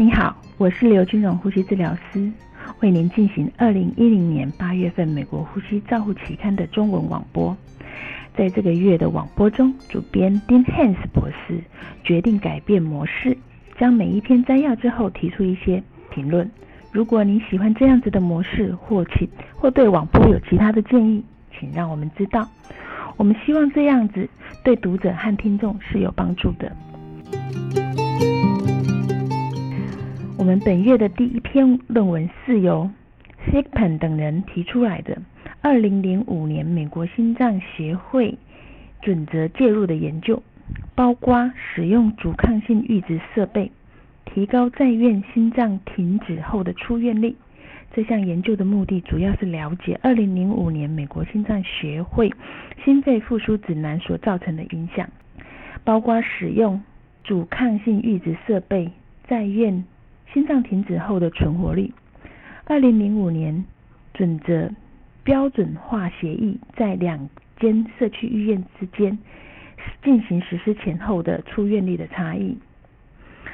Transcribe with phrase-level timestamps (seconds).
[0.00, 2.32] 你好，我是刘君荣呼吸治疗师，
[2.80, 7.54] 为您进行二零一零年八月份美国呼吸照护期刊的中文网播。
[8.34, 11.62] 在这个月的网播中，主编丁汉斯博士
[12.02, 13.36] 决定改变模式，
[13.78, 16.50] 将每一篇摘要之后提出一些评论。
[16.90, 21.22] 如果你喜欢这样子的模式，或其或对网播有其他的建议，
[21.58, 22.48] 请让我们知道。
[23.18, 24.26] 我们希望这样子
[24.64, 26.74] 对读者和听众是有帮助的。
[30.40, 32.90] 我们本月的第一篇论文是由
[33.52, 35.20] Sigpen 等人提出来的，
[35.60, 38.38] 二零零五年美国心脏协会
[39.02, 40.42] 准则介入的研究，
[40.94, 43.70] 包括使用阻抗性阈值设备，
[44.24, 47.36] 提高在院心脏停止后的出院率。
[47.92, 52.32] 这项研究的目的主要是了解二零零五年美国心脏协会
[52.82, 55.06] 心肺复苏指南所造成的影响，
[55.84, 56.82] 包括使用
[57.24, 58.90] 阻抗性阈值设备
[59.28, 59.84] 在院。
[60.32, 61.92] 心脏停止后的存活率。
[62.64, 63.64] 二零零五年
[64.14, 64.70] 准则
[65.24, 67.28] 标准化协议在两
[67.58, 69.18] 间社区医院之间
[70.04, 72.56] 进行实施前后的出院率的差异。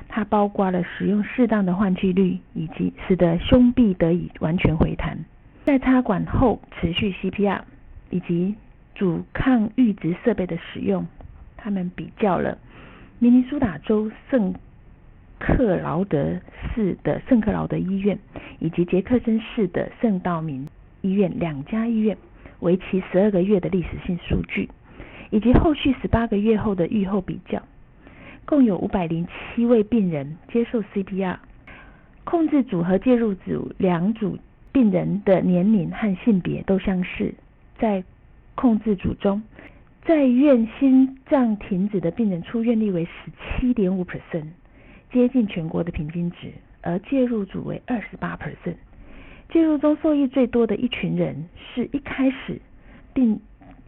[0.08, 5.24] 它包括了使用适当的换气率，以及使得胸壁得以完全回弹，
[5.64, 7.60] 在插管后持续 CPR，
[8.10, 8.54] 以及
[8.94, 11.06] 阻抗阈值设备的使用。
[11.56, 12.58] 他们比较了
[13.19, 14.54] 明尼苏达州圣。
[15.39, 16.41] 克劳德
[16.75, 18.19] 市的圣克劳德医院
[18.59, 20.67] 以及杰克森市的圣道明
[21.03, 22.17] 医院两家医院
[22.61, 24.69] 为期十二个月的历史性数据，
[25.31, 27.62] 以及后续十八个月后的预后比较，
[28.45, 31.37] 共有五百零七位病人接受 CPR。
[32.25, 34.37] 控制组和介入组两组
[34.73, 37.33] 病人的年龄和性别都相似，
[37.78, 38.03] 在
[38.56, 39.43] 控制组中，
[40.05, 44.47] 在院心脏停止的病人出院率为十七点五 percent。
[45.17, 48.77] 接近全国的平均值，而介入组为二十八 percent。
[49.48, 52.60] 介入中受益最多的一群人是一开始
[53.15, 53.41] 病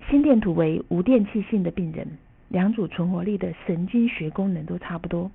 [0.08, 2.08] 心电图为无电气性的病人，
[2.48, 5.30] 两组存活率的神经学功能都差不多。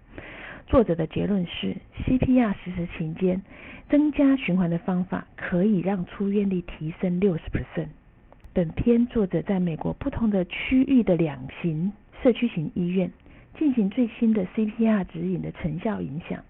[0.66, 1.78] 作者的结论是
[2.08, 3.40] ，CPR 实时期间
[3.88, 7.90] 增加循环的方法可以让出院率提升六十 percent。
[8.52, 11.94] 本篇作者在美国不同的区域的两型
[12.24, 13.12] 社区型医院。
[13.58, 16.44] 进行最新的 CPR 指引的成效影响，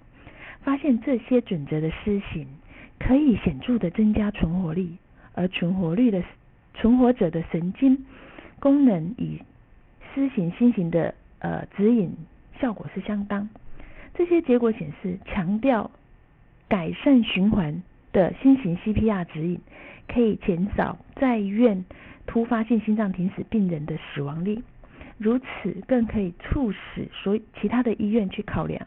[0.62, 2.48] 发现这些准则的施行
[3.00, 4.96] 可以显著的增加存活率，
[5.34, 6.24] 而存活率的
[6.74, 8.06] 存活者的神经
[8.60, 9.40] 功能与
[10.14, 12.16] 施行新型的呃指引
[12.60, 13.50] 效果是相当。
[14.14, 15.92] 这些结果显示，强调
[16.70, 19.60] 改善循环的新型 CPR 指引
[20.08, 21.84] 可以减少在院
[22.26, 24.62] 突发性心脏停止病人的死亡率。
[25.18, 28.86] 如此更可以促使所其他的医院去考量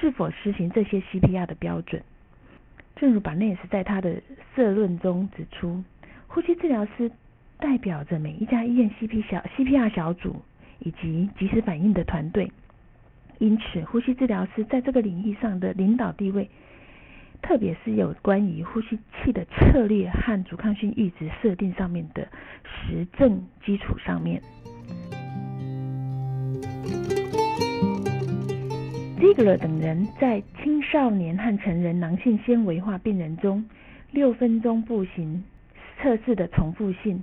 [0.00, 2.02] 是否实行这些 CPR 的标准。
[2.96, 4.22] 正如巴内斯在他的
[4.54, 5.84] 社论中指出，
[6.26, 7.10] 呼吸治疗师
[7.58, 10.42] 代表着每一家医院 CP 小 CPR 小组
[10.78, 12.50] 以及及时反应的团队，
[13.38, 16.48] 因此呼吸治疗师在这个领域上的领导地位，
[17.42, 22.26] 特别是有关于呼吸器的策略和阻抗性阈值设定上面的
[22.64, 24.40] 实证基础上面。
[29.18, 33.64] Ziegler 等人在青少年和成人囊性纤维化病人中
[34.10, 35.44] 六分钟步行
[36.00, 37.22] 测试的重复性，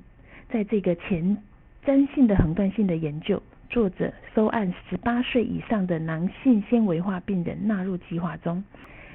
[0.50, 1.38] 在这个前
[1.86, 8.64] 瞻性的横断性的研究，作者收按十八岁以上的囊性纤维化病人纳入计划中，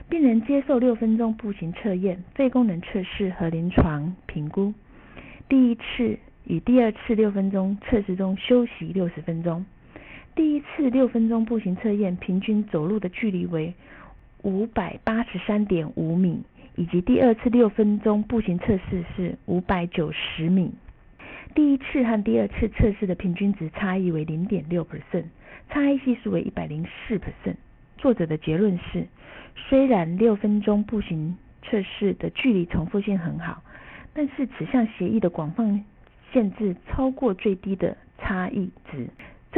[0.08, 4.72] 病人接受六分钟步行测验、肺功能测试和临床评估。
[5.48, 9.64] 第一次与第二次六分钟测试中休息六十分钟。
[10.38, 13.74] 第一次六分钟步行测验，平均走路的距离为
[14.42, 16.44] 五百八十三点五米，
[16.76, 20.70] 以及第二次六分钟步行测试是五百九十米。
[21.56, 25.24] 第一次和第二次测试的平均值差异为零点六 percent，
[25.70, 27.56] 差异系数为一百零四 percent。
[27.96, 29.08] 作者的结论是，
[29.56, 33.60] 虽然六分钟步行测试的距离重复性很好，
[34.14, 35.84] 但是此项协议的广泛
[36.32, 39.08] 限制超过最低的差异值。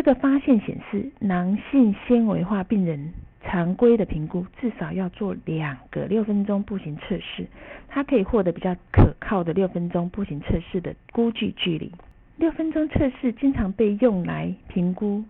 [0.01, 3.13] 这个发现显示，囊性纤维化病人
[3.45, 7.47] 常规的评估至少要做两个六分钟步行测试，
[7.87, 11.93] 他可以获得比较可靠的六分钟步行测试的估计距离。
[12.39, 15.23] 六分钟测试经常被用来评估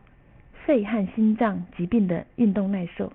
[0.64, 3.12] 肺和心脏疾病的运动耐受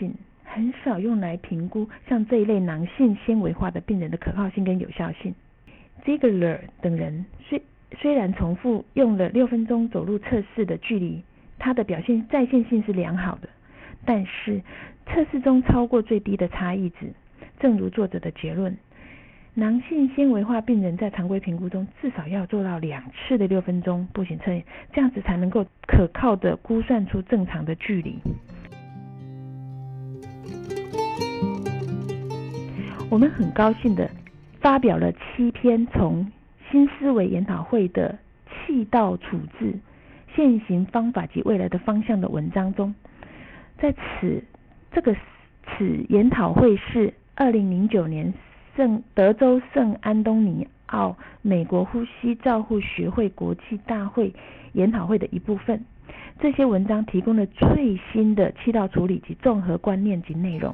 [0.00, 0.12] 性，
[0.42, 5.32] 很少用来评估像这一类囊性纤维化的病人的可靠性跟有效性。
[6.04, 7.62] Ziegler 等人虽
[8.00, 11.22] 虽然重复用了六分钟走路测试的距离，
[11.58, 13.48] 它的表现在线性是良好的，
[14.04, 14.60] 但是
[15.06, 17.12] 测试中超过最低的差异值。
[17.58, 18.76] 正如作者的结论，
[19.54, 24.62] 囊性纤维化病人在常规评估中至少要做到两次的六分钟步行测验，
[24.92, 28.18] 这样子才能够可靠的估算出正常的距离。
[33.08, 34.10] 我们很高兴的
[34.60, 36.30] 发表了七篇从
[36.70, 38.18] 新思维研讨会的
[38.48, 39.78] 气道处置
[40.34, 42.94] 现行方法及未来的方向的文章中，
[43.78, 44.42] 在此
[44.92, 48.34] 这个此研讨会是二零零九年
[48.76, 54.34] 圣德州圣安东尼奥美国呼吸照护学会国际大会
[54.72, 55.84] 研讨会的一部分。
[56.38, 60.72] 这些文章提供了最新的气道处理及综合观念及内容。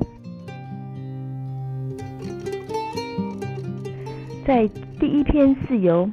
[4.45, 4.67] 在
[4.99, 6.11] 第一篇是由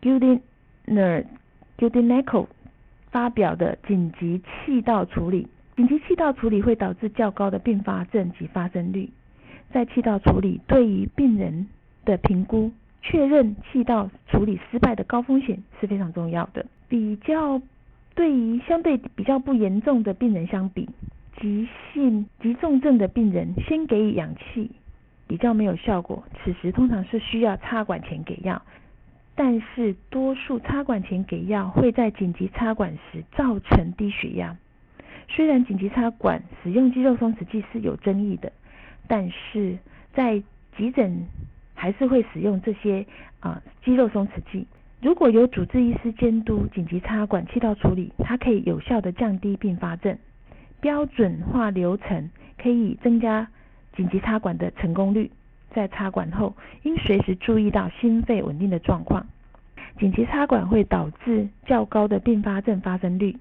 [0.00, 1.24] Gudiner
[1.76, 2.46] Gudineko
[3.10, 5.46] 发表的紧急气道处理。
[5.76, 9.10] 紧急气道处理会导致较高的并发症及发生率。
[9.74, 11.66] 在气道处理对于病人
[12.06, 16.64] 的评估，确认气道处理失败的高风险是非常重要的。
[16.88, 17.60] 比较
[18.14, 20.88] 对于相对比较不严重的病人相比，
[21.38, 24.70] 急性急重症的病人先给予氧气。
[25.26, 28.62] 比较没有效果，此时通常是需要插管前给药，
[29.34, 34.56] 但是多数插管前给药会在紧急插管时造成低血压。
[35.28, 38.52] 虽然紧急插管使用肌肉松弛剂是有争议的，
[39.08, 39.76] 但是
[40.14, 40.42] 在
[40.76, 41.26] 急诊
[41.74, 43.04] 还是会使用这些
[43.40, 44.66] 啊肌肉松弛剂。
[45.02, 50.16] 如果有主治医师监督紧急插管气道处理，它可以有效的降低并发症。
[50.80, 53.48] 标准化流程可以增加。
[53.96, 55.30] 紧急插管的成功率，
[55.70, 59.26] 在插管后应随时注意到心肺稳定的状况。
[59.98, 63.36] 紧急插管会导致较高的并发症发生率。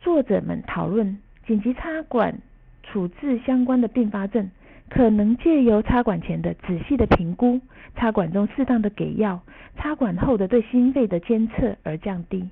[0.00, 2.38] 作者们讨论紧急插管
[2.82, 4.50] 处置相关的并发症，
[4.88, 7.60] 可能借由插管前的仔细的评估、
[7.96, 9.40] 插管中适当的给药、
[9.76, 12.48] 插管后的对心肺的监测而降低。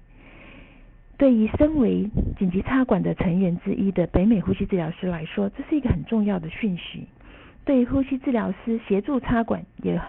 [1.17, 7.07] 对于身为紧急插管的成员之一的北美呼吸治疗师来说，这是一个很重要的讯息。
[7.65, 10.01] 对呼吸治疗师协助插管，也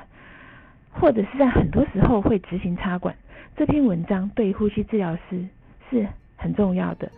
[0.91, 3.15] 或者是在很多时候会执行插管。
[3.55, 5.45] 这篇文章对呼吸治疗师
[5.89, 7.11] 是很重要的。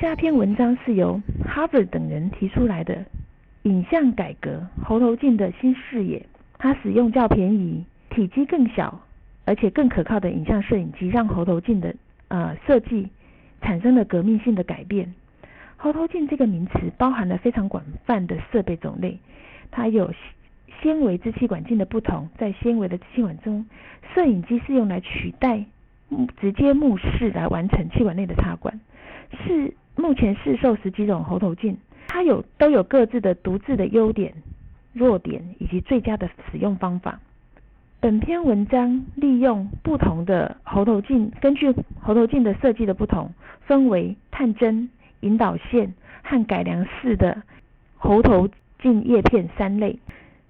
[0.00, 3.04] 下篇文章是由 Harvard 等人提出来的
[3.62, 6.24] 影像改革喉头镜的新视野。
[6.58, 9.00] 它使用较便宜、体积更小
[9.44, 11.94] 而且更可靠的影像摄影机，让喉头镜的
[12.28, 13.08] 呃设计。
[13.60, 15.14] 产生了革命性的改变。
[15.76, 19.18] 喉头镜这个名词包含了非常广泛的设备种类，
[19.70, 20.12] 它有
[20.80, 22.28] 纤维支气管镜的不同。
[22.36, 23.64] 在纤维的支气管中，
[24.14, 25.64] 摄影机是用来取代
[26.40, 28.80] 直接目视来完成气管内的插管。
[29.30, 31.76] 是目前市售十几种喉头镜，
[32.08, 34.32] 它有都有各自的独自的优点、
[34.92, 37.20] 弱点以及最佳的使用方法。
[38.00, 43.32] 本篇文章利用不同的喉头镜，根据喉头镜的设计的不同。
[43.66, 44.88] 分为探针、
[45.20, 45.92] 引导线
[46.22, 47.42] 和改良式的
[47.98, 48.48] 喉头
[48.80, 49.98] 镜叶片三类。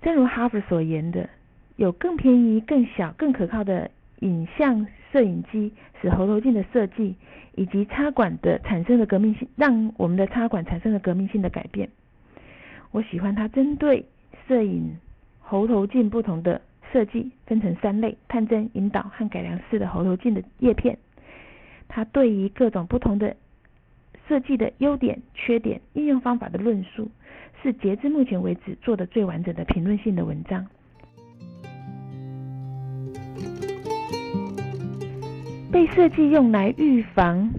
[0.02, 1.28] 正如哈佛所言的，
[1.74, 3.90] 有更便宜、更小、更可靠的
[4.20, 7.16] 影像摄影机，使喉头镜的设计
[7.56, 11.88] 以及插管的产生的革命性，让我们的插管产生了革命性的改变。
[12.92, 14.04] 我喜欢它针对
[14.46, 14.96] 摄影
[15.40, 16.60] 喉头镜不同的
[16.92, 20.98] 设计，分成三类：探针、引导和改良式的喉头镜的叶片。
[21.88, 23.36] 它对于各种不同的
[24.28, 27.10] 设计的优点、缺点、应用方法的论述，
[27.62, 30.66] 是截至目前为止做的最完整的评论性的文章。
[35.70, 37.50] 被设计用来预防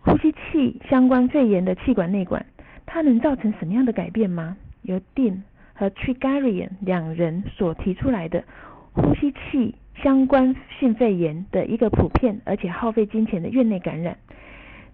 [0.00, 2.44] 呼吸器相关肺炎的气管内管，
[2.86, 4.56] 它能造成什么样的改变吗？
[4.82, 5.42] 由 Dean
[5.82, 8.44] 和 Trigarian 两人所提出来的
[8.92, 9.74] 呼吸器。
[10.00, 14.16] 相关性肺炎的一个普遍而且耗费金钱的院内感染，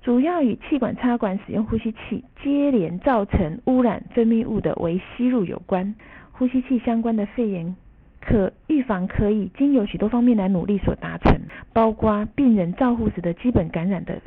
[0.02, 5.94] 主要与气管插管使用呼吸器接连造成污染分泌物的微吸入有关。
[6.32, 7.74] 呼吸器相关的肺炎
[8.20, 11.40] 可预防，可以经由许多方面来努力所达成，
[11.72, 14.20] 包括病人照护时的基本感染的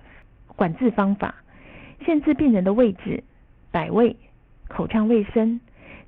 [0.55, 1.35] 管制方法，
[2.05, 3.23] 限制病人的位置、
[3.71, 4.15] 摆位、
[4.67, 5.59] 口腔卫生，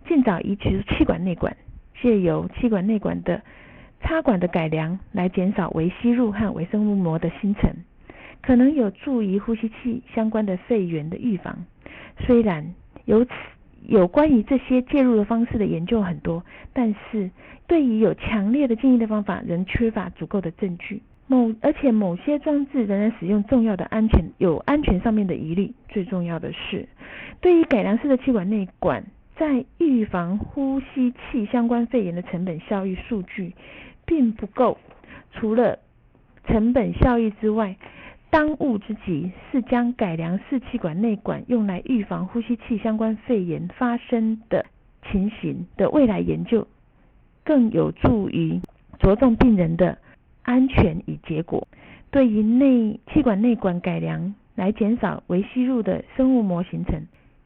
[0.08, 1.56] 尽早移除气管内管，
[2.02, 3.42] 借由气管内管的。
[4.06, 7.74] 插管的改良来减少微吸入和微生物膜的形成，
[8.42, 11.66] 可能有助于呼吸器相关的肺炎的预防。
[12.20, 12.74] 虽然
[13.06, 13.32] 有此
[13.88, 16.44] 有关于这些介入的方式的研究很多，
[16.74, 17.32] 但是
[17.66, 21.02] 对于有强烈的建议的方法仍缺乏足够的证据。
[21.28, 25.74] 某而且某些装置仍然使用重要的安全有安全上面的疑虑。
[25.88, 26.90] 最重要的是，
[27.40, 29.06] 对于改良式的气管内管，
[29.36, 33.54] 在预防呼吸器相关肺炎的成本效益数据
[34.06, 34.78] 并不够。
[35.32, 35.80] 除了
[36.46, 37.76] 成本效益之外，
[38.30, 44.66] 当务之急是将改良式气管内管用来预防呼吸器相关肺炎发生的
[45.10, 46.68] 情形的未来研究，
[47.44, 48.60] 更有助于
[49.00, 49.98] 着重病人的
[50.44, 51.68] 安全与结果。
[52.12, 57.02] 对于内气管内管改良来减少微吸入的生物膜形成，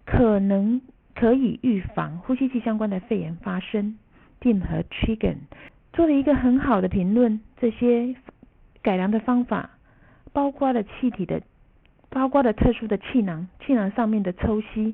[0.06, 0.82] 可能
[1.20, 3.98] 可以预防呼吸器相关的肺炎发生。
[4.40, 5.38] Tim 和 Trigan
[5.94, 8.16] 做了一个很好的评论，这些
[8.84, 9.72] 改良的方法。
[10.34, 11.42] 包括了气体的，
[12.12, 14.94] 包括了特殊的气囊，气囊上面的抽吸，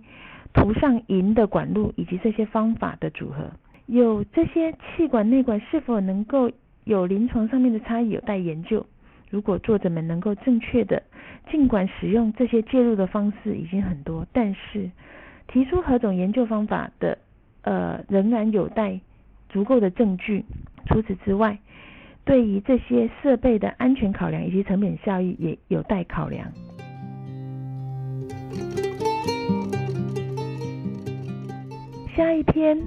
[0.53, 3.51] 涂上银的管路，以及这些方法的组合，
[3.87, 6.49] 有这些气管内管是否能够
[6.85, 8.85] 有临床上面的差异有待研究。
[9.29, 11.03] 如果作者们能够正确的，
[11.51, 14.89] 尽管使用这些介入的方式已经很多，但是
[15.47, 17.17] 提出何种研究方法的，
[17.61, 18.99] 呃，仍然有待
[19.49, 20.45] 足够的证据。
[20.85, 21.57] 除此之外。
[22.25, 26.47] 对于这些设备的安全考量以及成本效益也有待考量。
[32.15, 32.81] 下一篇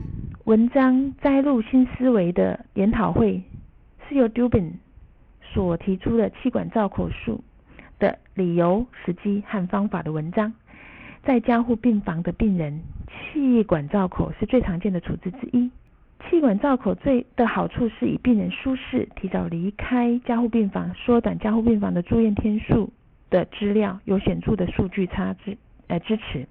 [0.44, 3.42] 文章摘录新思维的研讨会
[4.08, 4.70] 是由 Dubin
[5.42, 7.44] 所提出的气管造口术
[7.98, 10.54] 的理由、时机和方法的文章。
[11.26, 15.68] 在加护病房的病人，气管造口是最常见的处置之一。
[16.30, 22.92] 气管造口最的好处是以病人舒适、提早离开加护病房、缩短加护病房的住院天数
[23.28, 26.46] 的资料有显著的数据差支呃支持，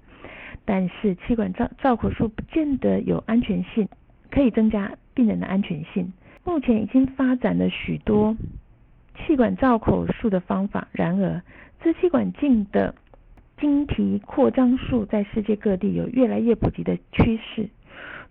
[0.66, 3.88] 但是气管造造口术不见得有安全性，
[4.30, 6.12] 可以增加病人的安全性。
[6.44, 8.36] 目前已经发展了许多
[9.16, 11.40] 气管造口术的方法，然而
[11.82, 12.94] 支气管镜的
[13.58, 17.68] 经皮扩张术在世界各地有越来越普及的趋势。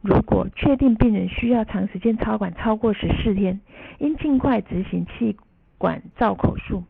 [0.01, 3.59] 如果确定病人需要长时间插管超过十四天，
[3.97, 5.35] 应尽快执行气
[5.79, 6.83] 管造口术。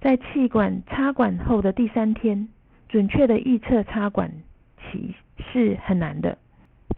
[0.00, 2.48] 在气管插管后的第三天，
[2.88, 4.30] 准确的预测插管
[4.78, 6.38] 期是很难的。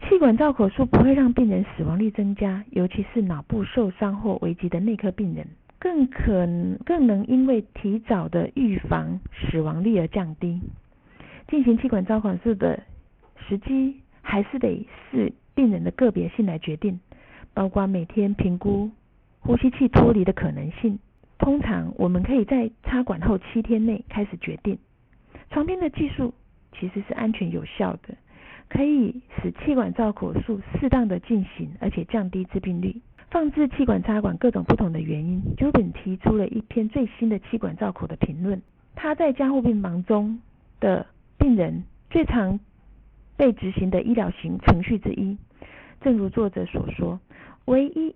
[0.07, 5.47] 气管造口术不会让病人死亡率增加，尤其是脑部受伤或危急的内科病人，
[5.79, 6.47] 更可
[6.85, 10.61] 更能因为提早的预防死亡率而降低。
[11.47, 12.83] 进行气管造口术的
[13.47, 15.33] 时机还是得视。
[15.55, 16.99] 病人的个别性来决定，
[17.55, 18.91] 包括每天评估
[19.39, 20.99] 呼吸器脱离的可能性。
[21.39, 24.77] 通常我们可以在插管后七天内开始决定。
[25.49, 26.35] 床边的技术
[26.77, 28.15] 其实是安全有效的，
[28.69, 33.01] 可以使气管造口术适当的进行，而且降低致病率。
[33.29, 38.61] 放置气管插管各种不同的原因 Jubin 提出了一篇最新的气管造口的评论。
[38.95, 40.41] 他在加护病房中
[40.79, 41.05] 的
[41.37, 42.59] 病人最常
[43.35, 45.37] 被执行的医疗行程序之一。
[46.01, 47.19] 正如作者所说，
[47.65, 48.15] 唯一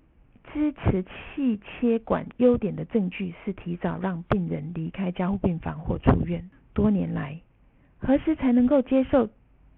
[0.54, 6.50] 支持气切管优点的证据是提早让病人离开加护病房或出院。
[6.74, 7.42] 多年来，
[8.00, 9.28] 何时才能够接受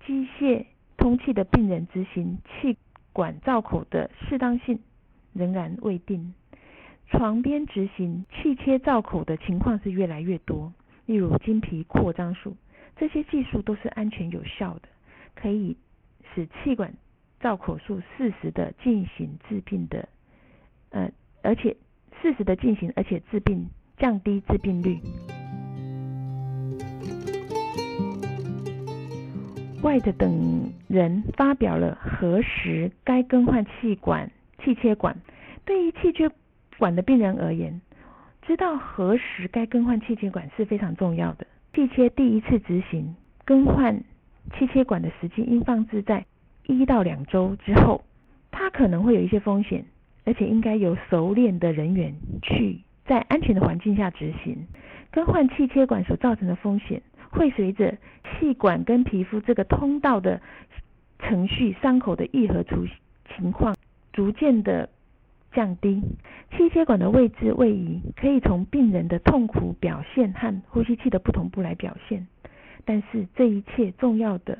[0.05, 2.77] 机械通气的病人执行气
[3.11, 4.79] 管造口的适当性
[5.43, 6.33] 仍然未定。
[7.09, 10.73] 床边执行气切造口的情况是越来越多，
[11.05, 12.55] 例如经皮扩张术，
[12.95, 14.87] 这些技术都是安全有效的，
[15.35, 15.75] 可以
[16.33, 16.93] 使气管。
[17.39, 20.07] 造口术适时的进行治病的，
[20.91, 21.75] 呃，而且
[22.21, 24.97] 适时的进行，而且治病降低致病率。
[29.81, 34.31] White 等人发表了何时该更换气管
[34.63, 35.17] 气切管。
[35.65, 36.29] 对于气切
[36.77, 37.81] 管的病人而言，
[38.41, 41.47] 知道何时该更换气切管是非常重要的。
[41.73, 43.15] 气切第一次执行
[43.45, 44.03] 更换
[44.57, 46.25] 气切管的时机应放置在。
[46.65, 48.03] 一到两周之后，
[48.49, 49.83] 它可能会有一些风险，
[50.23, 54.65] 而且应该由熟练的人员去在安全的环境下执行。
[55.11, 60.41] 更换气切管所造成的风险，会随着气管跟皮肤这个通道的
[61.19, 62.87] 程序、伤口的愈合出
[63.35, 63.75] 情况
[64.13, 64.89] 逐渐的
[65.53, 66.01] 降低。
[66.51, 72.27] 气切管的位置位移可以从病人的痛苦表现和呼吸器的不同步来表现，
[72.83, 74.59] 但是这一切重要的。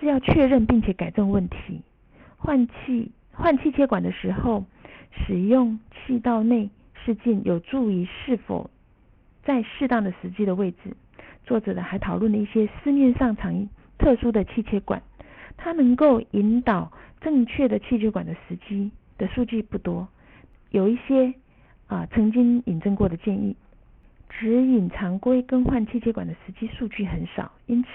[0.00, 1.80] 是要确认并且改正问题。
[2.36, 4.64] 换气换气切管的时候，
[5.12, 6.70] 使用气道内
[7.04, 8.68] 视镜有助于是否
[9.44, 10.96] 在适当的时机的位置。
[11.44, 15.00] 作者呢还讨论了一些市面上常特殊的气切管，
[15.56, 20.08] 它能够引导正确的气切管的时机的数据不多。
[20.72, 21.32] 有一些
[21.86, 23.56] 啊曾经引证过的建议。
[24.28, 27.88] 指引常规更换气切管的实际数据很少，因此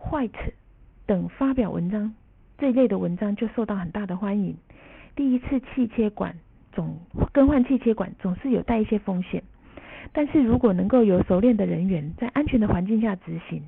[0.00, 0.52] White
[1.04, 2.14] 等发表文章
[2.56, 4.56] 这一类的文章就受到很大的欢迎。
[5.14, 6.34] 第一次气切管
[6.72, 6.98] 总
[7.32, 9.44] 更换气切管总是有带一些风险，
[10.12, 13.62] 但是如果能够有熟练的人员在安全的环境下执行，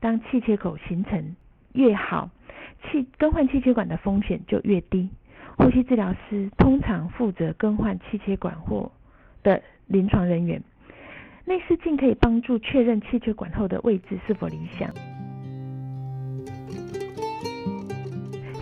[0.00, 1.36] 当气切口形成
[1.72, 2.30] 越好，
[2.82, 5.08] 气更换气切管的风险就越低。
[5.56, 8.90] 呼吸治疗师通常负责更换气切管或
[9.42, 10.62] 的临床人员。
[11.44, 14.90] 内视镜可以帮助确认气切管后的位置是否理想。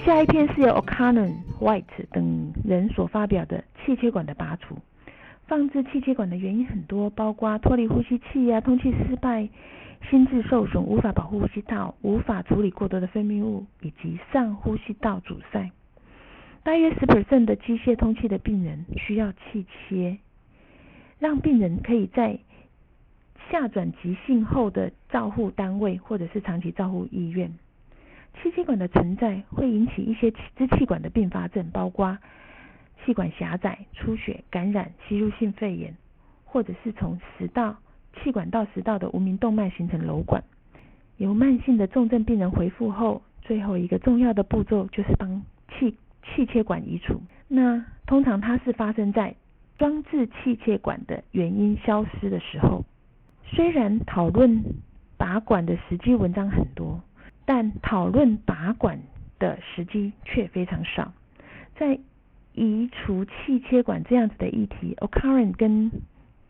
[0.05, 1.31] 下一篇是由 O'Connor、
[1.61, 4.79] White 等人所发表的气切管的拔除。
[5.47, 9.49] 放置气切管的原因很多，包括脱离呼吸器啊、通气失败、
[10.11, 15.71] 心智受损、无法保护呼吸道、无法处理过多的分泌物以及上呼吸道阻塞。
[16.63, 20.19] 大约十 percent 的机械通气的病人需要气切，
[21.19, 22.39] 让病人可以在
[23.51, 27.51] 下转急性后的照护单位或者是长期照护医院，
[28.35, 32.19] 气气管的存在会引起一些支气管的并发症，包括
[33.05, 35.97] 气管狭窄、出血、感染、吸入性肺炎，
[36.45, 37.79] 或者是从食道
[38.23, 40.45] 气管到食道的无名动脉形成瘘管。
[41.17, 47.21] 由慢性的重症病人回复后，最后一个重要的步骤就是帮气气切管移除。
[47.49, 49.35] 那通常它是发生在
[49.79, 52.85] 装置气切管的原因消失的时候。
[53.51, 54.63] 虽然讨论
[55.17, 57.03] 拔管的时机文章很多，
[57.47, 59.01] 但讨论拔管
[59.39, 61.13] 的时机却非常少。
[61.77, 61.99] 在
[62.53, 65.91] 移除气切管这样子的议题，O'Connor 跟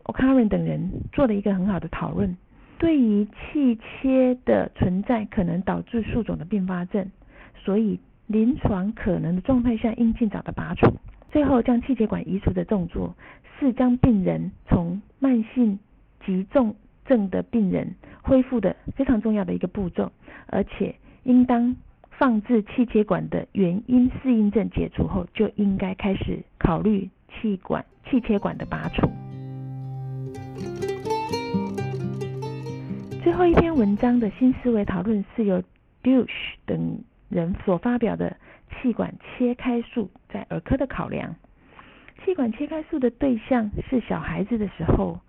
[0.04, 2.36] O'Connor 等人做了一个很好的讨论。
[2.78, 7.10] 对于气切的存在可能导致数种的并发症，
[7.56, 10.86] 所以临床可能的状态下应尽早的拔除。
[11.32, 13.14] 最后将气切管移除的动作
[13.58, 15.78] 是将病人从慢性
[16.24, 20.10] 急重症的病人恢复的非常重要的一个步骤，
[20.46, 21.76] 而且应当
[22.10, 29.06] 放置气切管的原因适应症解除后，就应该开始考虑气管气切管的拔除。
[33.22, 35.62] 最后一篇文章的新思维讨论是由
[36.02, 38.36] Dush 等人所发表的
[38.70, 41.36] 气管切开术在儿科的考量。
[42.24, 45.20] 气管切开术的对象是小孩子的时候。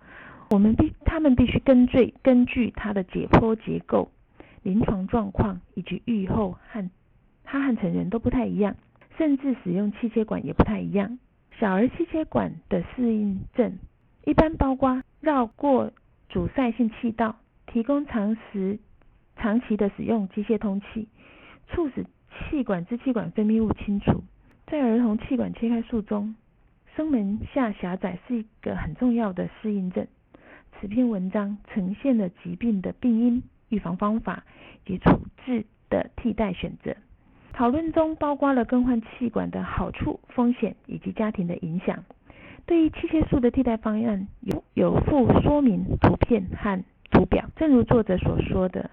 [0.52, 4.10] 我们必他们必须根据根据他的解剖结构、
[4.64, 6.90] 临床状况以及预后和
[7.44, 8.74] 他和成人都不太一样，
[9.16, 11.20] 甚至使用气切管也不太一样。
[11.56, 13.78] 小儿气切管的适应症
[14.24, 15.92] 一般包括绕过
[16.28, 17.36] 阻塞性气道，
[17.68, 18.80] 提供长时
[19.36, 21.06] 长期的使用机械通气，
[21.72, 24.22] 促使气管支气管分泌物清除。
[24.66, 26.34] 在儿童气管切开术中，
[26.94, 30.06] 声门下狭窄是一个很重要的适应症。
[30.78, 34.44] 此篇文章呈现了疾病的病因、预防方法
[34.86, 36.94] 及处置的替代选择。
[37.52, 42.04] 讨论中包括了更换气管的好处、风险以及家庭的影响。
[42.64, 47.50] 对于气切术的替代方案，有有附说明图片和图表。
[47.56, 48.88] 正如作者所说的，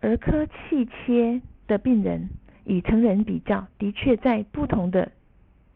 [0.00, 2.28] 儿科气切的病人
[2.64, 5.12] 与成人比较，的确在不同的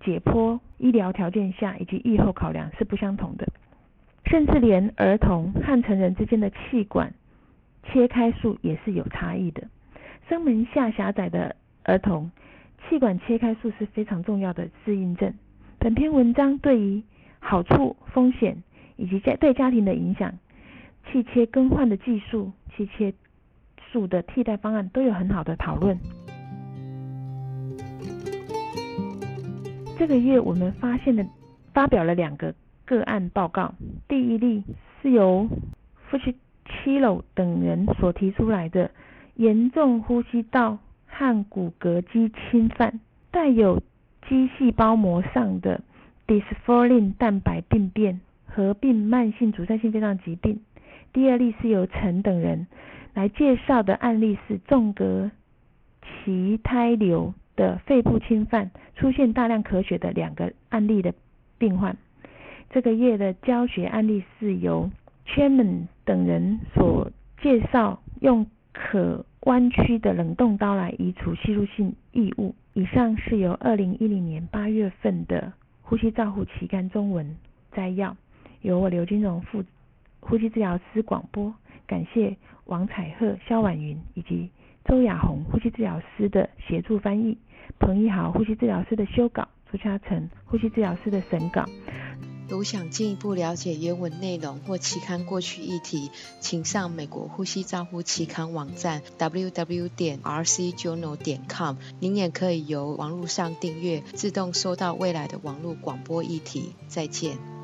[0.00, 3.46] 解剖医疗条件下以及预后考量是不相同的。
[4.26, 7.12] 甚至连儿童和成人之间的气管
[7.84, 9.68] 切开术也是有差异的。
[10.28, 12.30] 声门下狭窄的儿童，
[12.88, 15.34] 气管切开术是非常重要的适应症。
[15.78, 17.02] 本篇文章对于
[17.40, 18.62] 好处、风险
[18.96, 20.38] 以及家对家庭的影响、
[21.10, 23.12] 气切更换的技术、气切
[23.92, 25.98] 术的替代方案都有很好的讨论。
[29.98, 31.24] 这个月我们发现了
[31.74, 32.54] 发表了两个。
[32.84, 33.74] 个案报告，
[34.08, 34.64] 第一例
[35.00, 35.48] 是由
[36.10, 38.90] f u c h i l o 等人所提出来的
[39.36, 43.00] 严重呼吸道和骨骼肌侵犯，
[43.30, 43.80] 带有
[44.28, 45.80] 肌细胞膜上的
[46.26, 50.60] dysferlin 蛋白病变，合并慢性阻塞性肺脏疾病。
[51.12, 52.66] 第二例是由陈等人
[53.14, 55.30] 来介绍的案例是纵隔
[56.02, 61.14] 脐胎瘤的肺部侵犯，出现大量咳血的两个案例的
[61.58, 61.96] 病患。
[62.70, 64.90] 这个月的教学案例是由
[65.26, 67.10] Chairman 等人所
[67.42, 72.54] 介绍，用可弯曲的冷冻刀来移除吸入性异物。
[72.72, 77.36] 以上是由二零一零年八月份的呼吸照护期刊中文
[77.72, 78.16] 摘要，
[78.62, 79.62] 由我刘金荣副
[80.20, 81.52] 呼吸治疗师广播。
[81.86, 84.50] 感谢王彩鹤、肖婉云以及
[84.84, 87.38] 周雅红呼吸治疗师的协助翻译，
[87.78, 91.64] 彭一豪呼吸治疗师的修稿，朱嘉诚呼吸治疗师的审稿。
[92.48, 101.76] 如想进一步了解原文内容或期刊过去议题，请上美国呼吸照护期刊网站 www 点 rcjournal 点 com。
[101.98, 106.74] 您也可以由网络上订阅，自动收到未来的网络广播议题。
[106.88, 107.61] 再见。